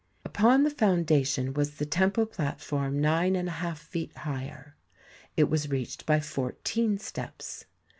Upon 0.25 0.63
the 0.63 0.71
foundation 0.71 1.53
was 1.53 1.75
the 1.75 1.85
temple 1.85 2.25
platform 2.25 2.99
nine 2.99 3.35
and 3.35 3.47
a 3.47 3.51
half 3.61 3.79
feet 3.79 4.11
higher; 4.17 4.75
it 5.37 5.47
was 5.47 5.69
reached 5.69 6.07
by 6.07 6.19
fourteen 6.19 6.97
steps. 6.97 7.65